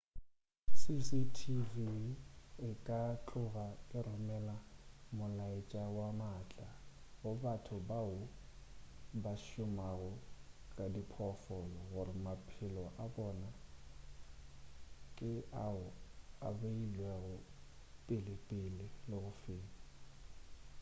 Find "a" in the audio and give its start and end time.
13.03-13.05, 16.47-16.49